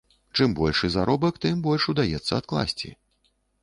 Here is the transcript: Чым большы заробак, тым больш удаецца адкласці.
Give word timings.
Чым 0.37 0.55
большы 0.59 0.89
заробак, 0.95 1.39
тым 1.45 1.63
больш 1.69 1.89
удаецца 1.97 2.31
адкласці. 2.43 2.97